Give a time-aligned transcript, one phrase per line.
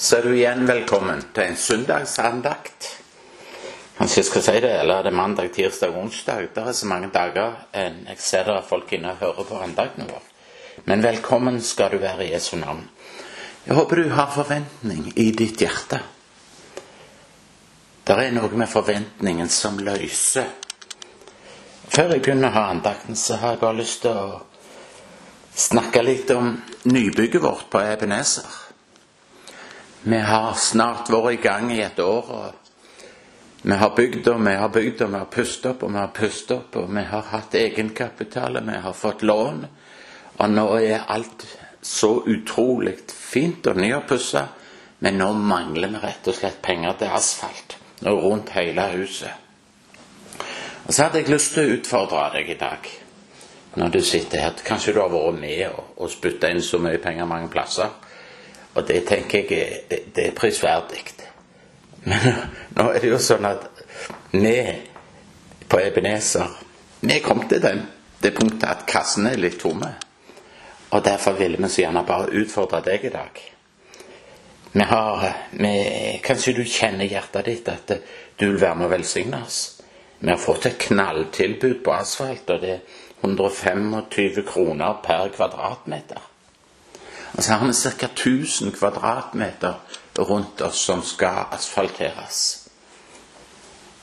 [0.00, 2.86] så er du igjen velkommen til en søndagsandakt.
[3.98, 6.46] Kanskje jeg skal si det, eller er det mandag, tirsdag, onsdag?
[6.54, 9.58] Det er så mange dager enn jeg ser det er folk inne og hører på
[9.60, 10.22] andakten vår.
[10.88, 12.80] Men velkommen skal du være i Jesu navn.
[13.66, 16.00] Jeg håper du har forventning i ditt hjerte.
[18.08, 20.48] Det er noe med forventningen som løser.
[21.92, 24.40] Før jeg begynner å ha andakten, så har jeg bare lyst til å
[25.68, 26.54] snakke litt om
[26.88, 28.69] nybygget vårt på Ebenezer.
[30.02, 32.30] Vi har snart vært i gang i et år.
[32.30, 32.52] og
[33.62, 36.14] Vi har bygd og vi har bygd og vi har pustet opp og vi har
[36.16, 36.76] pustet opp.
[36.80, 39.66] Og vi har hatt egenkapital, og vi har fått lån.
[40.38, 41.44] Og nå er alt
[41.82, 44.46] så utrolig fint og nyoppussa.
[45.04, 49.32] Men nå mangler vi rett og slett penger til asfalt og rundt hele huset.
[50.86, 52.88] Og så hadde jeg lyst til å utfordre deg i dag
[53.76, 54.62] når du sitter her.
[54.64, 57.92] Kanskje du har vært med og, og spytta inn så mye penger mange plasser.
[58.74, 61.04] Og det tenker jeg det, er prisverdig.
[62.04, 62.42] Men
[62.76, 63.66] nå er det jo sånn at
[64.32, 64.56] vi
[65.70, 66.58] på Ebenezer
[67.00, 67.72] vi kom til det,
[68.20, 69.88] det punktet at kassene er litt tomme.
[70.90, 73.40] Og derfor ville vi så gjerne bare utfordre deg i dag.
[74.72, 75.70] Vi har, vi,
[76.22, 77.94] kanskje du kjenner hjertet ditt at
[78.36, 79.60] du vil være med å velsigne oss.
[80.20, 86.29] Vi har fått et knalltilbud på asfalt, og det er 125 kroner per kvadratmeter.
[87.32, 88.06] Og så har vi ca.
[88.06, 89.74] 1000 kvadratmeter
[90.18, 92.68] rundt oss som skal asfalteres.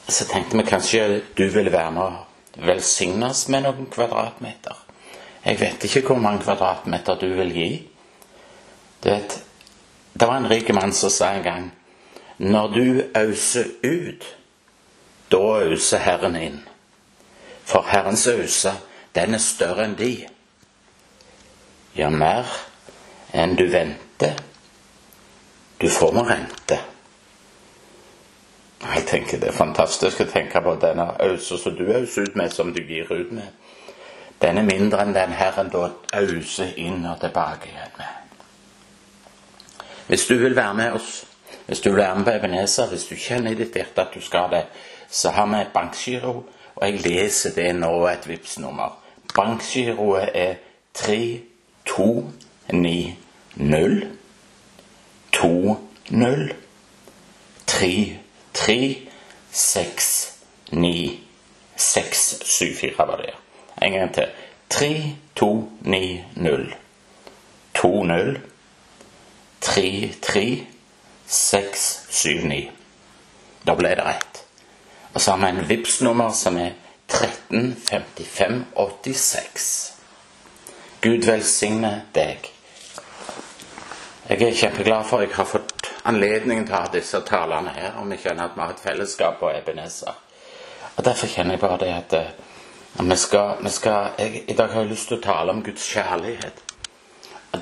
[0.08, 4.76] Så tenkte vi kanskje du ville være med å velsigne oss med noen kvadratmeter.
[5.44, 7.72] Jeg vet ikke hvor mange kvadratmeter du vil gi.
[9.04, 9.36] Du vet,
[10.14, 11.68] det var en rik mann som sa en gang
[12.38, 14.26] når du auser ut,
[15.32, 16.60] da auser Herren inn.
[17.66, 18.76] For Herrens ause,
[19.16, 20.12] den er større enn de.
[21.98, 22.46] Ja, mer
[23.32, 24.34] enn du venter.
[25.78, 26.80] Du får nå rente.
[28.82, 32.54] Jeg tenker Det er fantastisk å tenke på denne ausa som du auser ut med,
[32.54, 33.50] som du gir ut med.
[34.42, 38.14] Den er mindre enn den Herren da auser inn og tilbake igjen med.
[40.08, 41.26] Hvis du vil være med oss,
[41.66, 44.22] hvis du vil være med på Ebenezer, hvis du kjenner i ditt hjerte at du
[44.22, 44.64] skal det,
[45.10, 46.36] så har vi et bankgiro,
[46.76, 48.94] og jeg leser det nå, et Vipps-nummer.
[49.36, 50.54] Bankgiroet er
[52.70, 54.08] 3290
[55.32, 55.78] 20
[57.66, 58.98] 33
[59.52, 61.20] 69
[61.76, 63.34] 674 var det.
[63.82, 64.26] En gang til.
[64.70, 66.74] 3290
[67.74, 68.42] 20
[69.62, 70.66] 33
[71.28, 72.72] 679.
[73.68, 74.44] Da ble det rett.
[75.14, 76.72] Og så har vi en vips nummer som er
[77.08, 79.94] 135586.
[81.02, 82.57] Gud velsigne deg.
[84.28, 87.94] Jeg er kjempeglad for at jeg har fått anledning til å ha disse talene her,
[87.96, 90.18] og vi kjenner at vi har et fellesskap på Ebenezer.
[90.98, 92.16] Og Derfor kjenner jeg bare det at,
[93.00, 95.62] at vi skal, vi skal jeg, I dag har jeg lyst til å tale om
[95.64, 96.60] Guds kjærlighet.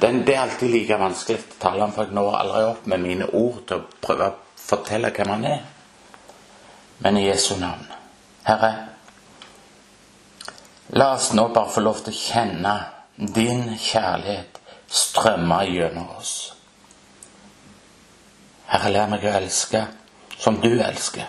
[0.01, 3.05] Den, det er alltid like vanskelig å tale om, for jeg når aldri opp med
[3.05, 5.61] mine ord til å prøve å fortelle hvem han er.
[7.05, 7.85] Men i Jesu navn.
[8.49, 8.73] Herre,
[10.97, 12.75] la oss nå bare få lov til å kjenne
[13.37, 16.54] din kjærlighet strømme gjennom oss.
[18.67, 19.83] Herre, lær meg å elske
[20.37, 21.27] som du elsker.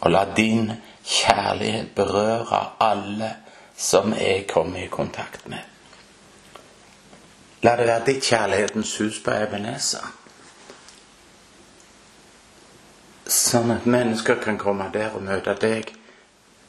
[0.00, 0.70] Og la din
[1.06, 3.30] kjærlighet berøre alle
[3.76, 5.62] som jeg kommer i kontakt med.
[7.62, 10.06] La det være ditt kjærlighetens hus på Ebenezer.
[13.26, 15.90] Sånn at mennesker kan komme der og møte deg.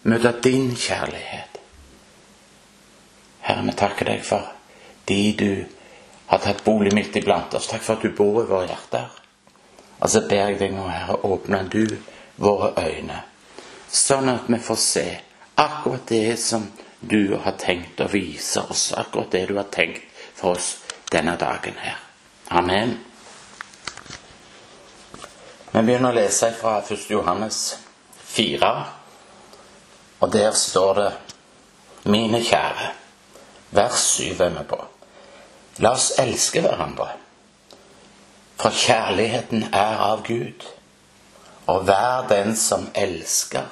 [0.09, 1.59] Møte din kjærlighet.
[3.45, 4.47] Herre, vi takker deg for
[5.07, 5.76] de du
[6.27, 7.67] har tatt bolig midt iblant oss.
[7.67, 9.07] Takk for at du bor i våre hjerter.
[9.99, 11.85] Og så ber jeg deg nå, Herre, åpne du
[12.37, 13.23] våre øyne,
[13.89, 15.05] sånn at vi får se
[15.57, 16.67] akkurat det som
[16.99, 20.03] du har tenkt å vise oss, akkurat det du har tenkt
[20.37, 20.75] for oss
[21.09, 21.97] denne dagen her.
[22.53, 22.93] Amen.
[25.71, 27.07] Vi begynner å lese fra 1.
[27.09, 27.61] Johannes
[28.27, 28.69] 4,
[30.19, 31.09] og der står det
[32.07, 32.91] Mine kjære,
[33.75, 34.77] vers 7 er vi på.
[35.79, 37.11] La oss elske hverandre,
[38.57, 40.65] for kjærligheten er av Gud.
[41.67, 43.67] Og hver den som elsker,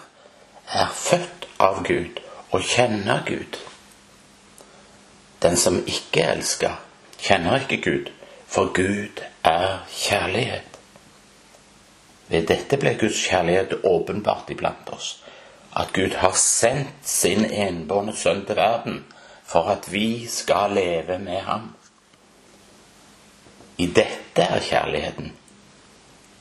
[0.69, 2.19] er født av Gud
[2.51, 3.57] og kjenner Gud.
[5.41, 6.77] Den som ikke elsker,
[7.21, 8.11] kjenner ikke Gud,
[8.47, 10.77] for Gud er kjærlighet.
[12.27, 15.23] Ved dette ble Guds kjærlighet åpenbart iblant oss,
[15.75, 19.03] at Gud har sendt sin enbårne sønn til verden
[19.45, 21.73] for at vi skal leve med ham.
[23.77, 25.33] I dette er kjærligheten.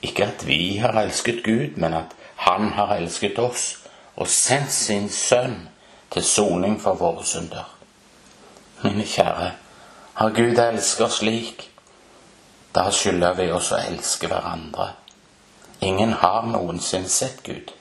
[0.03, 3.79] Ikke at vi har elsket Gud, men at Han har elsket oss
[4.17, 5.69] og sendt sin sønn
[6.11, 7.71] til soning for våre synder.
[8.83, 9.53] Mine kjære,
[10.15, 11.71] har Gud elsket oss slik,
[12.75, 14.91] da skylder vi oss å elske hverandre.
[15.81, 17.73] Ingen har noensinne sett Gud.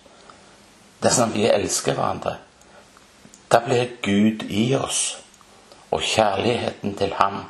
[1.04, 2.38] Dersom vi elsker hverandre,
[3.52, 5.18] da blir Gud i oss,
[5.92, 7.44] og kjærligheten til Ham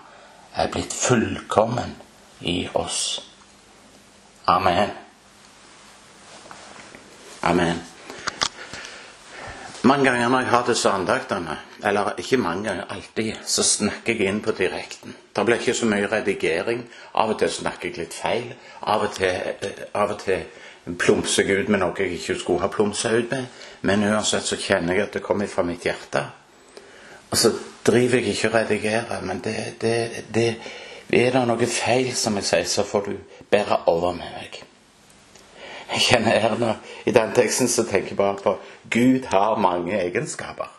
[0.55, 1.95] er blitt fullkommen
[2.39, 3.21] i oss.
[4.45, 4.89] Amen.
[7.41, 7.81] Amen.
[9.83, 14.29] Mange ganger når jeg har disse andaktene, eller ikke mange ganger, alltid, så snakker jeg
[14.31, 15.15] inn på direkten.
[15.35, 16.85] Det blir ikke så mye redigering.
[17.19, 18.53] Av og til snakker jeg litt feil.
[18.81, 19.27] Av og til,
[19.59, 20.45] eh, av og til
[20.99, 23.45] plumser jeg ut med noe jeg ikke skulle ha plumsa ut med.
[23.81, 26.23] Men uansett så kjenner jeg at det kommer fra mitt hjerte.
[27.33, 27.49] Og så
[27.85, 30.49] driver jeg ikke og redigerer, men det, det, det,
[31.09, 34.59] er det noe feil, som jeg sier, så får du bære over med meg.
[35.95, 36.75] Jeg kjenner her nå,
[37.09, 38.53] I den teksten så tenker jeg bare på
[38.93, 40.69] Gud har mange egenskaper,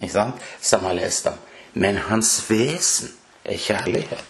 [0.00, 0.42] ikke sant?
[0.60, 1.38] som har lest om.
[1.78, 3.12] Men hans vesen
[3.44, 4.24] er kjærlighet.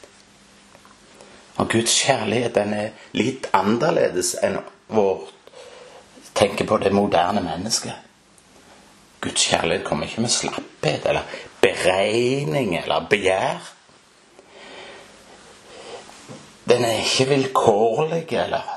[1.56, 4.58] Og Guds kjærlighet den er litt annerledes enn
[4.92, 5.32] vårt
[6.36, 7.96] tenker på det moderne mennesket.
[9.24, 11.24] Guds kjærlighet kommer ikke med slapphet eller
[11.62, 13.72] beregning eller begjær.
[16.68, 18.68] Den er ikke vilkårlig eller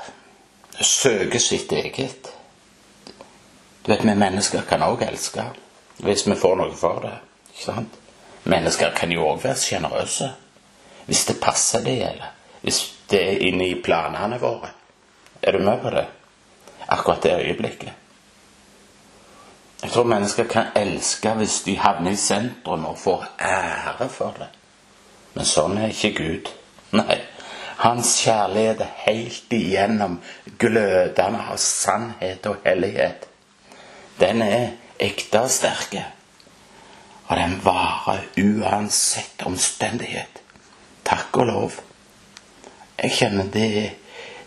[0.82, 2.32] søker sitt eget.
[3.86, 5.44] Du vet, Vi mennesker kan òg elske
[6.04, 7.14] hvis vi får noe for det.
[7.54, 7.94] ikke sant?
[8.44, 10.32] Mennesker kan jo òg være sjenerøse
[11.06, 12.80] hvis det passer det, eller hvis
[13.10, 14.72] det er inne i planene våre.
[15.42, 16.06] Er du med på det?
[16.88, 17.94] Akkurat det øyeblikket.
[19.84, 24.50] Jeg tror mennesker kan elske hvis de havner i sentrum og får ære for det.
[25.36, 26.52] Men sånn er ikke Gud.
[26.96, 27.18] Nei.
[27.78, 30.20] Hans kjærlighet er helt igjennom
[30.62, 33.28] glødende av sannhet og hellighet.
[34.20, 34.70] Den er
[35.00, 36.06] ekte og sterke,
[37.28, 40.40] og den varer uansett omstendighet.
[41.06, 41.78] Takk og lov.
[43.02, 43.70] Jeg kjenner det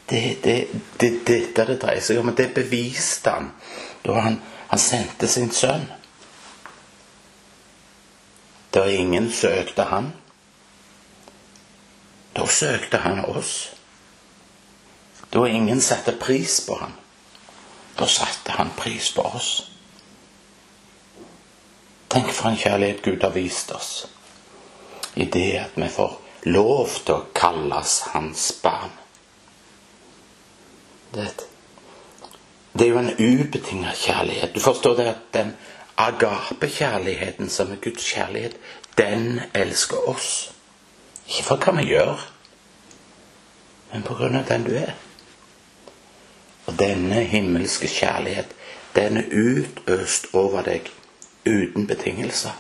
[0.09, 0.55] det dette
[1.01, 2.33] det, det, dreier seg om.
[2.33, 3.51] Det beviste han
[4.07, 5.87] da han, han sendte sin sønn.
[8.75, 10.13] Da ingen søkte han,
[12.37, 13.55] da søkte han oss.
[15.33, 16.93] Da ingen satte pris på han,
[17.99, 19.51] da satte han pris på oss.
[22.09, 24.07] Tenk for en kjærlighet Gud har vist oss
[25.19, 26.15] i det at vi får
[26.53, 28.93] lov til å kalles hans barn.
[31.13, 31.48] Det,
[32.79, 34.55] det er jo en ubetinget kjærlighet.
[34.55, 35.57] Du forstår det at den
[35.97, 38.57] agape-kjærligheten som er Guds kjærlighet,
[38.99, 40.53] den elsker oss.
[41.29, 42.23] Ikke for hva vi gjør,
[43.93, 44.95] men på grunn av den du er.
[46.69, 48.55] Og denne himmelske kjærlighet,
[48.97, 50.91] den er utøst over deg
[51.47, 52.55] uten betingelser.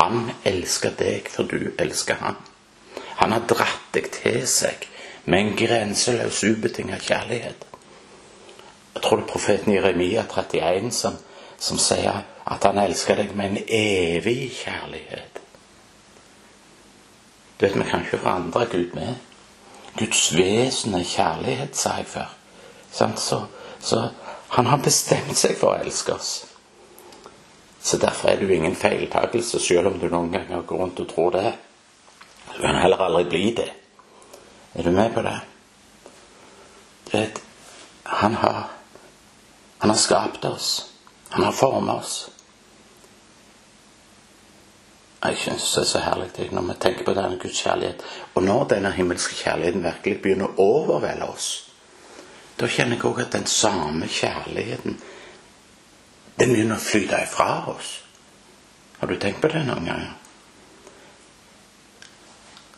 [0.00, 2.36] Han elsker deg for du elsker han.
[3.16, 4.88] Han har dratt deg til seg
[5.24, 7.66] med en grenseløs, ubetinget kjærlighet.
[8.96, 11.16] Jeg tror det er profeten Jeremia 31 som,
[11.60, 15.40] som sier at han elsker deg med en evig kjærlighet.
[17.60, 19.14] Du vet, Vi kan ikke forandre Gud med.
[19.98, 22.32] Guds vesen er kjærlighet, sa jeg før.
[22.92, 23.40] Så,
[23.80, 24.08] så,
[24.48, 26.30] han har bestemt seg for å elske oss.
[27.84, 31.08] Så derfor er det jo ingen feiltakelse, selv om du noen ganger går rundt og
[31.12, 31.52] tror det.
[32.54, 33.68] Du kan heller aldri bli det.
[34.74, 35.36] Er du med på det?
[37.10, 37.42] Du vet,
[38.04, 38.64] han har,
[39.78, 40.92] han har skapt oss.
[41.28, 42.16] Han har formet oss.
[45.26, 48.02] Jeg syns det er så herlig når vi tenker på denne Guds kjærlighet.
[48.34, 51.48] Og når denne himmelske kjærligheten virkelig begynner å overvelde oss,
[52.56, 55.00] da kjenner jeg òg at den samme kjærligheten
[56.36, 57.90] den begynner å flyte ifra oss.
[59.00, 60.14] Har du tenkt på det noen ganger?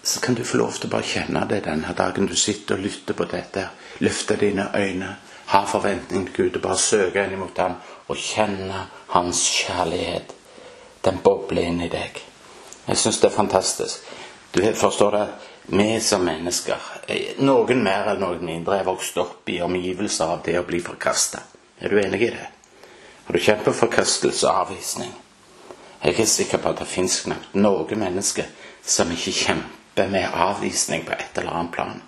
[0.02, 2.86] Så kan du få lov til å bare kjenne det denne dagen du sitter og
[2.86, 3.66] lytter på dette.
[4.00, 5.16] Løfte dine øyne,
[5.48, 7.78] ha forventning til Gud og bare søke inn mot ham
[8.08, 10.34] og kjenne Hans kjærlighet.
[11.04, 12.18] Den bobler inn i deg.
[12.88, 14.10] Jeg syns det er fantastisk.
[14.52, 15.26] Du forstår det,
[15.68, 16.76] vi som mennesker,
[17.44, 21.40] noen mer eller noen mindre, er vokst opp i omgivelser av det å bli forkasta.
[21.80, 22.46] Er du enig i det?
[23.28, 25.12] Har du på forkastelse og avvisning?
[26.02, 28.46] Jeg er sikker på at det fins knapt noe menneske
[28.84, 32.07] som ikke kjemper med avvisning på et eller annet plan.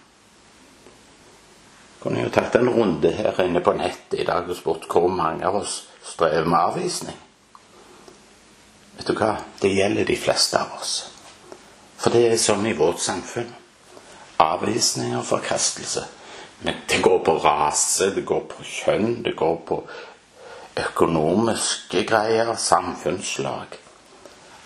[2.01, 5.45] Kunne jo tatt en runde her inne på nettet i dag og spurt hvor mange
[5.47, 5.83] av oss
[6.15, 7.17] strever med avvisning.
[8.97, 9.35] Vet du hva?
[9.61, 10.95] Det gjelder de fleste av oss.
[12.01, 13.51] For det er sånn i vårt samfunn
[14.41, 16.05] avvisning og forkastelse.
[16.63, 19.81] Men det går på rase, det går på kjønn, det går på
[20.81, 23.77] økonomiske greier, samfunnslag.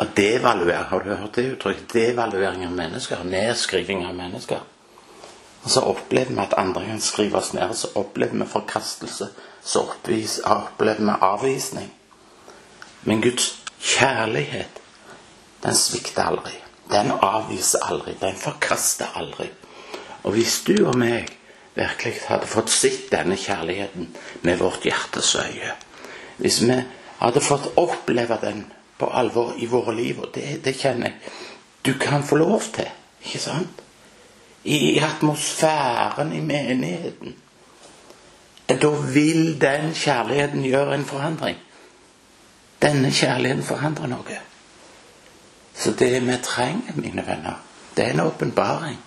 [0.02, 1.92] Og devaluering, har du hørt det uttrykket?
[1.94, 3.22] Devaluering av mennesker.
[3.24, 4.62] Nedskriving av mennesker.
[5.64, 7.74] Og så opplever vi at andre kan skrives ned.
[7.74, 9.28] Så opplever vi forkastelse.
[9.64, 9.86] Så
[10.44, 11.92] opplever vi avvisning.
[13.02, 14.80] Men Guds kjærlighet,
[15.62, 16.52] den svikter aldri.
[16.90, 18.16] Den avviser aldri.
[18.20, 19.48] Den forkaster aldri.
[20.22, 21.28] Og hvis du og meg
[21.74, 25.72] virkelig hadde fått sett denne kjærligheten med vårt hjertes øye
[26.36, 26.76] Hvis vi
[27.18, 28.64] hadde fått oppleve den
[28.98, 31.34] på alvor i våre liv, og det, det kjenner jeg
[31.84, 32.88] du kan få lov til,
[33.26, 33.83] ikke sant?
[34.64, 37.34] I atmosfæren i menigheten.
[38.68, 41.58] Da vil den kjærligheten gjøre en forandring.
[42.82, 44.38] Denne kjærligheten forandrer noe.
[45.74, 47.60] Så det vi trenger, mine venner,
[47.96, 48.98] det er en åpenbaring.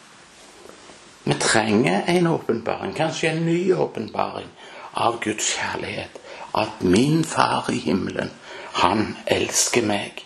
[1.23, 4.49] Vi trenger en åpenbaring, kanskje en ny åpenbaring
[4.93, 6.19] av Guds kjærlighet.
[6.55, 8.31] At min Far i himmelen,
[8.73, 10.23] han elsker meg.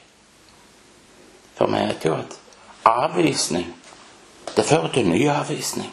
[1.55, 2.37] For vi vet jo at
[2.85, 3.73] avvisning,
[4.55, 5.91] det fører til ny avvisning.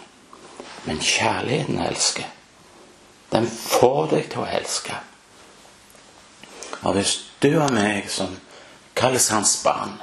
[0.85, 2.27] Men kjærligheten elsker.
[3.33, 4.97] Den får deg til å elske.
[6.83, 8.37] Og hvis du og meg som
[8.99, 9.99] kalles hans barn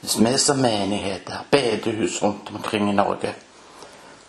[0.00, 3.30] Hvis vi som menigheter, bedehus rundt omkring i Norge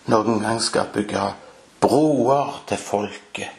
[0.06, 1.22] noen gang skal bygge
[1.82, 3.50] broer til folket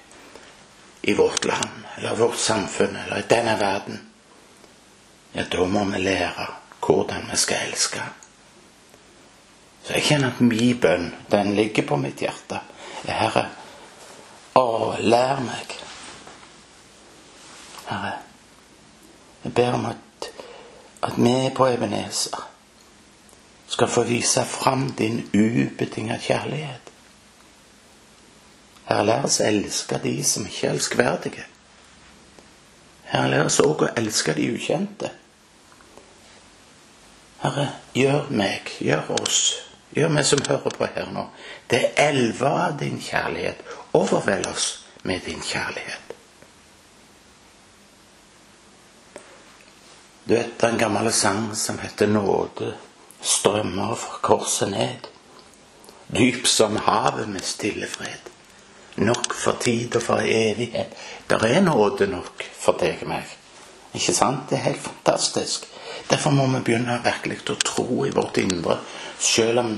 [1.02, 3.98] i vårt land, eller vårt samfunn, eller i denne verden,
[5.32, 6.46] ja, da må vi lære
[6.86, 8.02] hvordan vi skal elske.
[9.86, 12.58] Så jeg kjenner at min bønn, den ligger på mitt hjerte.
[13.06, 13.44] Herre,
[14.58, 15.74] å, lær meg.
[17.86, 18.16] Herre,
[19.44, 20.30] jeg ber om at,
[21.06, 22.48] at vi på Ebenezer
[23.70, 26.90] skal få vise fram din ubetinga kjærlighet.
[28.88, 31.46] Herre, lær oss elske de som ikke er elskverdige.
[33.12, 35.12] Herre, lær oss òg å elske de ukjente.
[37.44, 39.44] Herre, gjør meg, gjør oss,
[39.96, 41.26] gjør meg som hører på her nå,
[41.72, 43.62] det elver av din kjærlighet.
[43.96, 44.66] Overveld oss
[45.02, 46.12] med din kjærlighet.
[50.26, 52.74] Du vet den gamle sang som heter Nåde
[53.22, 55.06] strømmer fra korset ned.
[56.06, 58.30] Dyp som havet med stille fred.
[58.96, 60.94] Nok for tid og for evighet.
[61.30, 63.32] Der er nåde nok for deg og meg.
[63.94, 64.50] Ikke sant?
[64.50, 65.66] Det er helt fantastisk.
[66.10, 68.78] Derfor må vi begynne virkelig å tro i vårt indre,
[69.18, 69.72] selv om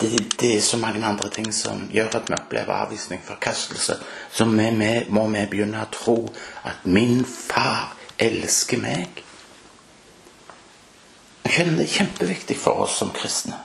[0.00, 3.98] det, det, er så mange andre ting som gjør at vi opplever avvisning, forkastelse.
[4.32, 6.16] Så vi, vi, må vi begynne å tro
[6.66, 9.22] at min far elsker meg.
[11.44, 13.60] Det er kjempeviktig for oss som kristne.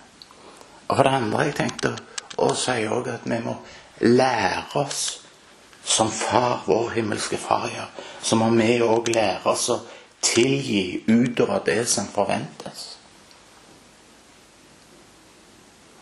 [0.90, 1.96] Og for det andre jeg tenkte
[2.42, 3.56] å si òg at vi må
[4.06, 5.04] lære oss
[5.90, 7.90] som far, vår himmelske far gjør,
[8.22, 9.80] så må vi òg lære oss å
[10.22, 12.86] tilgi utover det som forventes.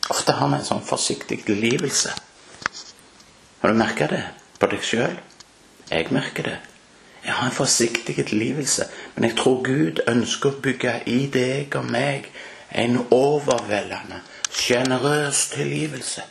[0.10, 2.14] Ofte har vi en sånn forsiktig tilgivelse.
[3.60, 4.24] Har du merka det
[4.60, 5.18] på deg sjøl?
[5.90, 6.58] Jeg merker det.
[7.26, 11.90] Jeg har en forsiktig tilgivelse, men jeg tror Gud ønsker å bygge i deg og
[11.92, 12.30] meg
[12.72, 14.22] en overveldende,
[14.52, 16.24] sjenerøs tilgivelse.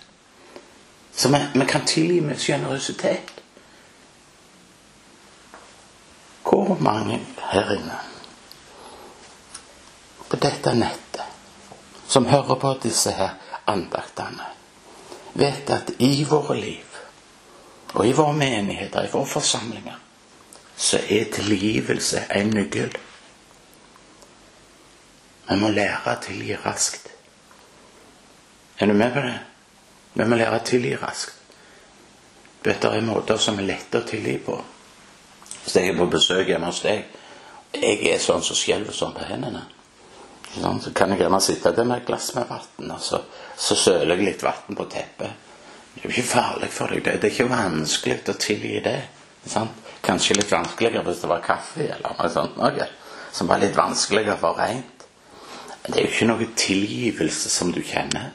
[1.17, 3.36] Så vi, vi kan tilgi med sjenerøsitet.
[6.47, 7.99] Hvor mange her inne
[10.31, 11.23] på dette nettet
[12.09, 13.35] som hører på disse her
[13.67, 14.47] andaktene,
[15.35, 16.99] vet at i våre liv
[17.95, 19.99] og i våre menigheter, i våre forsamlinger,
[20.77, 22.97] så er tilgivelse en nøkkel.
[25.49, 27.09] Vi må lære å tilgi raskt.
[28.79, 29.39] Er du med på det?
[30.15, 31.35] Vi må lære å tilgi raskt.
[32.65, 34.59] Du er måter som er lette å tilgi på.
[35.67, 37.09] Hvis jeg er på besøk hjemme hos deg,
[37.75, 39.65] jeg er sånn som skjelver sånn på hendene,
[40.55, 43.19] så kan jeg gjerne sitte der med et glass med vann, og så,
[43.59, 45.43] så søler jeg litt vann på teppet.
[45.97, 47.03] Det er jo ikke farlig for deg.
[47.05, 48.97] Det er ikke vanskelig å tilgi det.
[49.49, 49.83] Sant?
[50.07, 52.57] Kanskje litt vanskeligere hvis det var kaffe eller noe sånt.
[52.61, 52.89] Noe,
[53.35, 55.07] som var litt vanskeligere for rent.
[55.83, 58.31] Men det er jo ikke noe tilgivelse som du kjenner.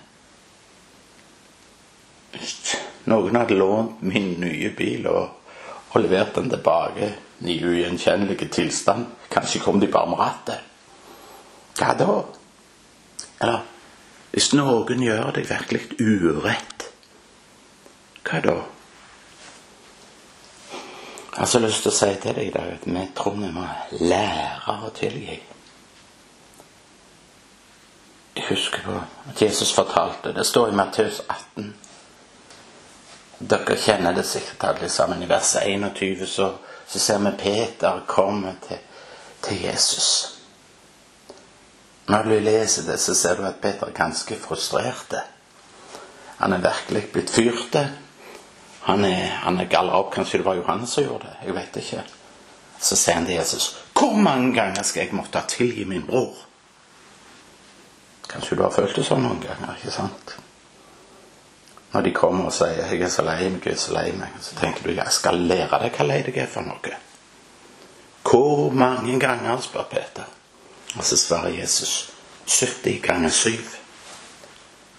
[3.08, 5.41] Noen hadde lånt min nye bil og,
[5.92, 10.60] og levert den tilbake i ugjenkjennelig tilstand, kanskje kom de bare med rattet.
[11.80, 12.18] Hva da?
[13.42, 13.64] Eller
[14.32, 16.86] hvis noen gjør deg virkelig urett,
[18.28, 18.60] hva da?
[21.32, 23.50] Jeg har så lyst til å si til deg i dag at vi tror vi
[23.56, 23.64] må
[24.04, 25.40] lære å tilgi.
[28.36, 28.98] Jeg husker på
[29.32, 30.34] at Jesus fortalte.
[30.36, 31.74] Det står i Matteus 18.
[33.42, 35.24] Dere kjenner det sikkert alle sammen.
[35.24, 36.52] I vers 21 så,
[36.88, 38.78] så ser vi Peter komme til,
[39.42, 40.38] til Jesus.
[42.06, 45.16] Når du leser det, så ser du at Peter er ganske frustrert.
[46.38, 47.78] Han er virkelig blitt fyrt.
[48.82, 50.14] Han er, han er galla opp.
[50.14, 51.36] Kanskje det var Johannes som gjorde det.
[51.48, 52.04] Jeg vet ikke.
[52.82, 56.46] Så sier han til Jesus, 'Hvor mange ganger skal jeg måtte tilgi min bror?'
[58.30, 60.36] Kanskje du har følt det sånn noen ganger, ikke sant?
[61.94, 64.42] Når de kommer og sier 'Jeg er så lei meg, jeg er så lei meg',
[64.42, 66.96] så tenker du 'Jeg skal lære deg hva lei deg er for noe'.
[68.24, 70.24] Hvor mange ganger, spør Peter.
[70.96, 72.14] Og så svarer Jesus
[72.48, 73.50] 70 ganger 7.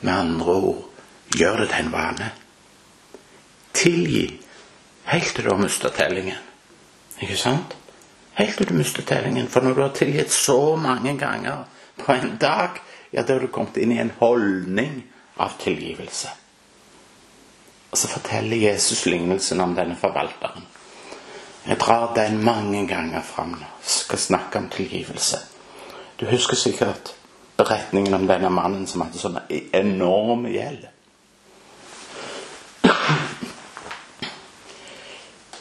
[0.01, 0.85] Med andre ord
[1.37, 2.33] gjør det til en vane.
[3.75, 4.41] Tilgi
[5.05, 6.37] helt til du har mistet tellingen.
[7.21, 7.77] Ikke sant?
[8.35, 9.49] Helt til du mister tellingen.
[9.49, 11.65] For når du har tilgitt så mange ganger
[11.99, 12.81] på en dag,
[13.13, 15.03] ja, da har du kommet inn i en holdning
[15.37, 16.29] av tilgivelse.
[17.93, 20.65] Og så forteller Jesus lignelsen om denne forvalteren.
[21.67, 23.69] Jeg drar den mange ganger fram nå.
[23.85, 25.39] Skal snakke om tilgivelse.
[26.21, 27.13] Du husker sikkert
[27.57, 29.39] beretningen om denne mannen som hadde sånn
[29.77, 30.89] enorm gjeld.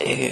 [0.01, 0.31] Jeg,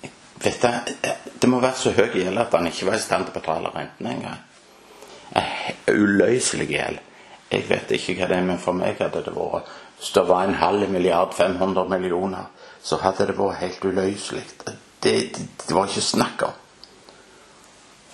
[0.00, 0.12] jeg
[0.44, 3.34] vet det, det må være så høy gjeld at han ikke var i stand til
[3.34, 4.40] å betale renten engang.
[5.90, 7.02] Uløselig gjeld.
[7.50, 10.46] Jeg vet ikke hva det er, men for meg hadde det vært Hvis det var
[10.46, 12.46] en halv milliard, 500 millioner,
[12.82, 14.44] så hadde det vært helt uløselig.
[14.64, 15.14] Det, det,
[15.66, 16.54] det var ikke snakk om.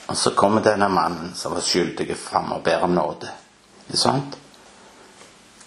[0.07, 3.31] Og så kommer denne mannen som var skyldig fram og ber om nåde.
[3.87, 4.37] Ikke sant?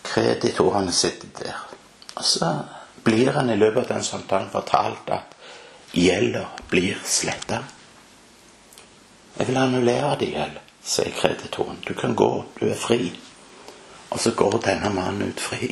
[0.04, 1.58] Kreditorene sitter der.
[2.16, 2.52] Og så
[3.04, 5.36] blir han i løpet av den samtalen fortalt at
[5.96, 7.64] gjelda blir sletta.
[9.38, 11.80] Jeg vil annullere din gjeld, sier kreditoren.
[11.88, 13.12] Du kan gå, du er fri.
[14.10, 15.70] Og så går denne mannen ut fri.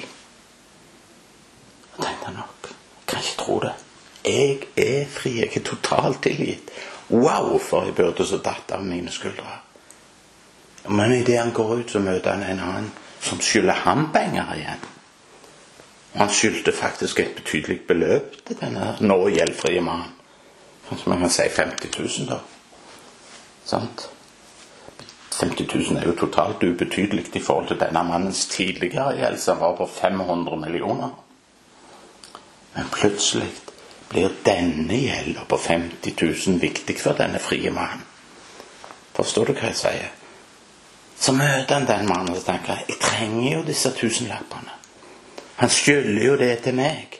[1.97, 3.73] Jeg tenkte nok, jeg kan ikke tro det.
[4.25, 6.69] Jeg er fri, jeg er totalt tilgitt.
[7.09, 9.61] Wow, for jeg byrde som datt av mine skuldre.
[10.89, 14.85] Men idet han går ut, så møter han en annen som skylder ham penger igjen.
[16.17, 20.13] Han skyldte faktisk et betydelig beløp til denne nå gjeldfrie mannen.
[20.87, 22.37] Kanskje man kan si 50 000, da.
[23.67, 24.07] Sant?
[25.39, 29.75] 50 000 er jo totalt ubetydelig i forhold til denne mannens tidligere gjeld, som var
[29.77, 31.09] på 500 millioner.
[32.73, 33.49] Men plutselig
[34.09, 36.15] blir denne gjelda på 50
[36.47, 38.05] 000 viktig for denne frie mannen.
[39.17, 40.09] Forstår du hva jeg sier?
[41.19, 44.73] Så møter han den mannen og tenker jeg trenger jo disse tusenlappene.
[45.57, 47.17] Han skylder jo det til meg.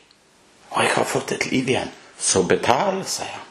[0.70, 1.94] Og jeg har fått et liv igjen.
[2.20, 3.46] Så betal, sier han.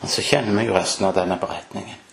[0.00, 2.03] Men så kjenner vi jo resten av denne beretningen.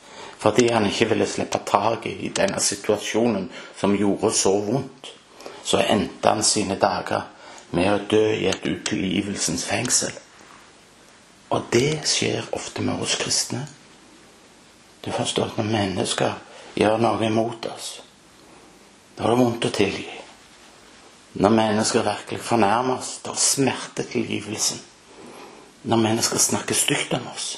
[0.41, 5.12] Fordi han ikke ville slippe taket i denne situasjonen som gjorde så vondt,
[5.63, 7.27] så endte han sine dager
[7.77, 10.15] med å dø i et utilgivelsens fengsel.
[11.54, 13.67] Og det skjer ofte med oss kristne.
[15.06, 16.34] Du forstår at når mennesker
[16.80, 17.93] gjør noe imot oss,
[19.17, 20.08] da er det vondt å tilgi.
[21.41, 24.80] Når mennesker virkelig fornærmer oss, da smerter tilgivelsen.
[25.84, 27.54] Når mennesker snakker stygt om oss.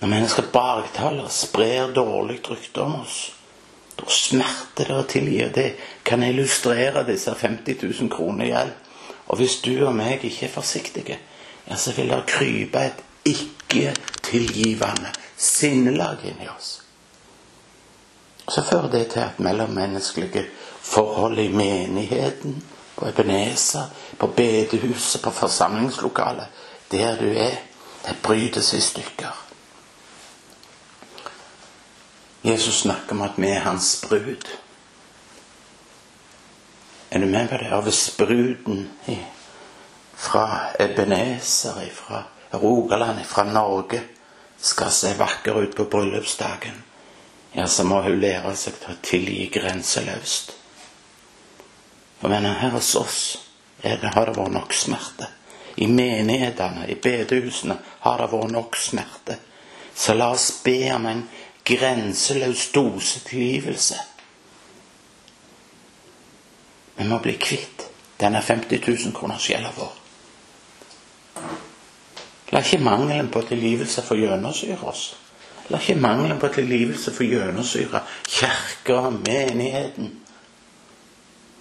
[0.00, 3.32] Når mennesker baktaler sprer dårlig rykte om oss.
[3.98, 5.40] Da smerter det å tilgi.
[5.54, 5.68] Det
[6.06, 8.76] kan illustrere disse 50 000 kroner i gjeld.
[9.28, 11.18] Og hvis du og meg ikke er forsiktige,
[11.68, 16.70] ja, så vil det krype et ikke-tilgivende sinnelag inni oss.
[18.48, 20.46] Så fører det til at mellommenneskelige
[20.80, 22.62] forhold i menigheten,
[22.96, 26.46] på Ebenezer, på bedehuset, på forsamlingslokalet,
[26.90, 27.60] der du er,
[28.06, 29.47] det brytes i stykker.
[32.42, 34.48] Jesus snakker om at vi er hans brud.
[37.10, 37.70] Er du med på det?
[37.82, 38.90] Hvis bruden
[40.14, 42.22] fra Ebenezer, fra
[42.52, 44.00] Rogaland, fra Norge
[44.58, 46.82] skal se vakker ut på bryllupsdagen,
[47.52, 50.52] ja, så må hun lære seg til å tilgi grenseløst.
[52.20, 53.20] For venner, her hos oss
[53.82, 55.28] det, har det vært nok smerte.
[55.78, 59.38] I menighetene, i bedehusene, har det vært nok smerte.
[59.94, 61.22] Så la oss be om en
[61.68, 63.98] grenseløs dose tilgivelse.
[66.96, 67.84] Vi må bli kvitt
[68.20, 69.94] denne 50 000 kroners gjelda vår.
[72.50, 75.10] La ikke mangelen på tilgivelse få gjennomsyre oss.
[75.68, 80.10] La ikke mangelen på tilgivelse få gjennomsyre kirka, menigheten,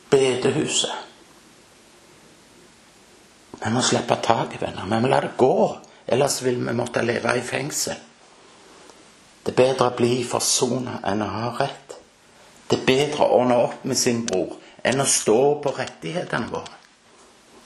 [0.10, 1.04] bedehuset.
[3.58, 4.88] Vi må slippe taket, venner.
[4.88, 5.78] Vi må la det gå.
[6.08, 8.07] Ellers vil vi måtte leve i fengsel.
[9.47, 11.93] Det er bedre å bli forsona enn å ha rett.
[12.67, 16.73] Det er bedre å ordne opp med sin bror enn å stå på rettighetene våre.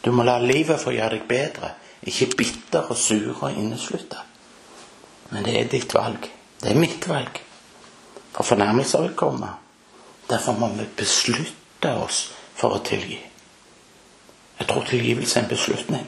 [0.06, 1.72] Du må la livet få gjøre deg bedre,
[2.06, 4.22] ikke bitter og sur og inneslutta.
[5.32, 6.28] Men det er ditt valg.
[6.62, 7.40] Det er mitt valg.
[8.36, 9.50] For fornærmelser vil komme.
[10.30, 12.28] Derfor må vi beslutte oss
[12.60, 13.18] for å tilgi.
[14.60, 16.06] Jeg tror tilgivelse er en beslutning.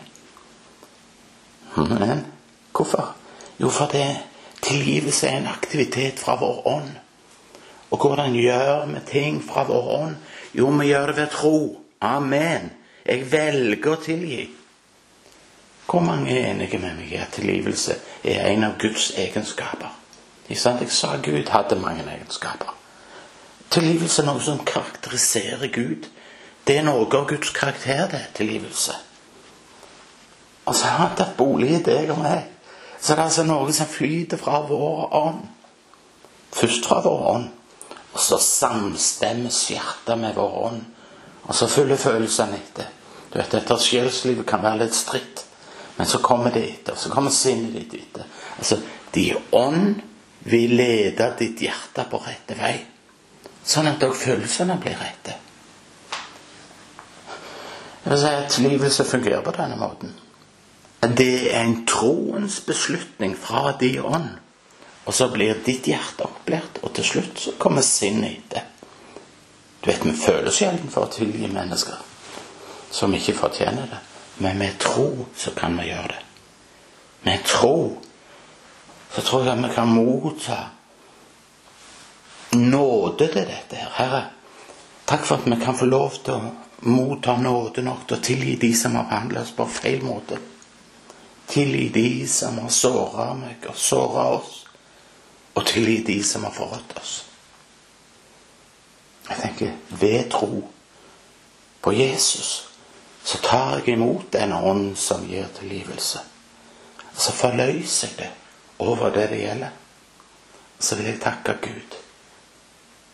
[1.82, 2.24] Men
[2.78, 3.16] hvorfor?
[3.58, 4.06] Jo, for det
[4.64, 6.92] tilgivelse er en aktivitet fra vår ånd.
[7.92, 10.16] Og hvordan gjør vi ting fra vår ånd?
[10.54, 11.58] Jo, vi gjør det ved tro.
[12.02, 12.72] Amen.
[13.06, 14.48] Jeg velger å tilgi.
[15.86, 19.92] Hvor mange er enige med meg i at tilgivelse er en av Guds egenskaper?
[20.50, 22.74] Jeg sa Gud hadde mange egenskaper.
[23.70, 26.08] Tilgivelse er noe som karakteriserer Gud.
[26.68, 28.22] Det er noe av Guds karakter, det.
[28.38, 28.96] Tilgivelse.
[30.66, 32.53] Altså, han har tatt bolig i deg og meg.
[33.04, 35.42] Så det er altså noe som flyter fra vår ånd.
[36.56, 37.50] Først fra vår ånd.
[38.14, 40.86] Og så samstemmes hjertet med vår ånd.
[41.44, 42.88] Og så følger følelsene etter.
[43.28, 45.44] Du vet, Dette sjelslivet kan være litt stritt.
[45.98, 46.96] Men så kommer det etter.
[46.96, 48.24] Og Så kommer sinnet ditt etter.
[48.58, 48.80] Altså,
[49.14, 50.00] Din ånd
[50.48, 52.78] vil lede ditt hjerte på rette vei.
[53.68, 55.36] Sånn at òg følelsene blir rette.
[58.04, 60.23] Jeg vil si at livet som fungerer på denne måten.
[61.10, 64.30] Det er en troens beslutning fra de ånd.
[65.04, 68.70] Og så blir ditt hjerte opplært, og til slutt så kommer sinnet etter.
[69.84, 72.00] Du vet, Vi føler sjelden for å tilgi mennesker
[72.94, 74.00] som ikke fortjener det.
[74.38, 76.22] Men med tro så kan vi gjøre det.
[77.24, 77.98] Med tro
[79.16, 80.58] så tror jeg vi kan motta
[82.54, 83.92] nåde til dette her.
[83.98, 84.24] Herre,
[85.06, 86.54] takk for at vi kan få lov til å
[86.90, 90.40] motta nåde nok til å tilgi de som har behandlet oss på feil måte.
[91.48, 94.64] Tilgi de som har såra meg og såra oss,
[95.54, 97.16] og tilgi de som har forrådt oss.
[99.30, 100.64] Jeg tenker ved tro
[101.82, 102.74] på Jesus
[103.24, 106.20] så tar jeg imot den ånd som gir tilgivelse.
[107.16, 108.32] Så forløser jeg det
[108.84, 109.70] over det det gjelder.
[110.80, 111.96] Så vil jeg takke Gud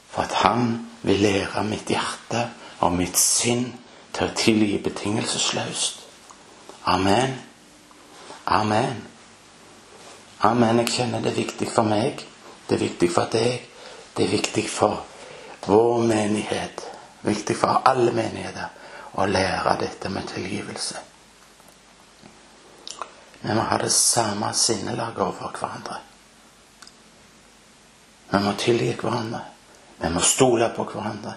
[0.10, 3.68] for at Han vil lære mitt hjerte og mitt sinn
[4.14, 6.02] til å tilgi betingelsesløst.
[6.90, 7.38] Amen.
[8.50, 9.02] Amen.
[10.40, 10.80] Amen.
[10.82, 12.24] Jeg kjenner det er viktig for meg.
[12.68, 13.68] Det er viktig for deg.
[14.16, 15.04] Det er viktig for
[15.68, 16.82] vår menighet.
[17.22, 18.74] Viktig for alle menigheter
[19.20, 21.06] å lære dette med tilgivelse.
[23.42, 26.00] Vi må ha det samme sinnelaget overfor hverandre.
[28.32, 29.44] Vi må tilgi hverandre.
[30.00, 31.36] Vi må stole på hverandre.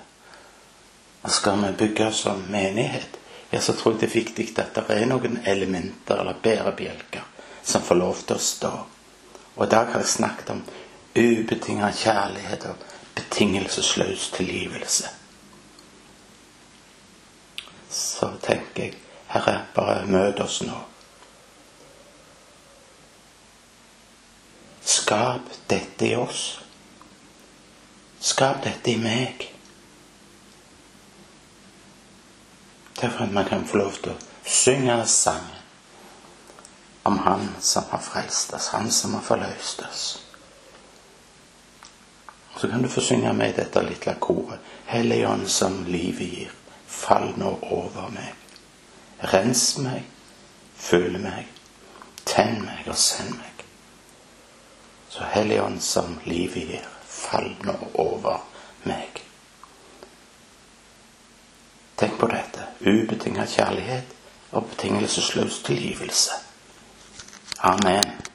[1.23, 3.21] Og skal vi bygge som menighet,
[3.53, 7.29] ja, så tror jeg det er viktig at det er noen elementer eller bærebjelker
[7.63, 8.75] som får lov til å stå.
[9.55, 10.63] Og i dag har jeg snakket om
[11.15, 15.13] ubetinget kjærlighet og betingelsesløs tilgivelse
[17.93, 18.95] så tenker jeg
[19.33, 20.77] Herre, bare møt oss nå.
[24.85, 26.43] Skap dette i oss.
[28.21, 29.47] Skap dette i meg.
[33.03, 35.59] Derfor man kan få lov til å synge sangen
[37.03, 40.03] om Han som har frelst oss, Han som har forløst oss.
[42.57, 44.61] Så kan du få synge med dette lille koret.
[44.87, 46.53] Helligånd som livet gir.
[46.87, 48.37] Fall nå over meg.
[49.33, 50.05] Rens meg,
[50.77, 51.49] føl meg,
[52.23, 53.65] tenn meg og send meg.
[55.11, 58.45] Så Helligånd som livet gir, fall nå over
[58.87, 59.25] meg.
[61.99, 62.72] Tenk på dette.
[62.87, 64.05] Ubetinga kjærlighet
[64.53, 66.31] og betingelsesløs tilgivelse.
[67.59, 68.32] Amen.